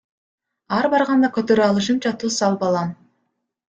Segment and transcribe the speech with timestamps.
[0.77, 2.95] Ар барганда көтөрө алышымча туз салып алам.